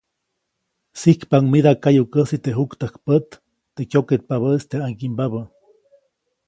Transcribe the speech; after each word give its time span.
Sijkpaʼuŋ 0.99 1.45
mida 1.53 1.71
kayukäsi 1.83 2.37
teʼ 2.43 2.55
juktäjkpät, 2.59 3.27
teʼ 3.75 3.87
kyoketpabäʼis 3.91 4.63
teʼ 4.69 4.81
ʼaŋgiʼmbabä. 4.81 5.41